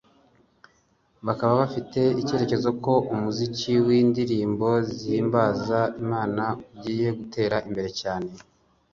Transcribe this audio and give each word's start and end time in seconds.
bakaba 1.25 1.53
bafite 1.61 2.01
icyizere 2.21 2.67
ko 2.83 2.93
umuziki 3.13 3.73
w’indirimbo 3.85 4.69
zihimbaza 4.93 5.79
Imana 6.03 6.43
ugiye 6.73 7.07
gutera 7.19 7.57
imbere 7.67 7.89
cyane 8.01 8.29